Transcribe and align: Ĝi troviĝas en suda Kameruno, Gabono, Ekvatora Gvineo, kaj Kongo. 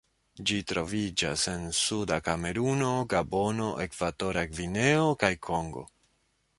Ĝi 0.51 0.55
troviĝas 0.69 1.43
en 1.51 1.67
suda 1.81 2.17
Kameruno, 2.29 2.89
Gabono, 3.13 3.71
Ekvatora 3.87 4.49
Gvineo, 4.55 5.09
kaj 5.25 5.35
Kongo. 5.51 5.91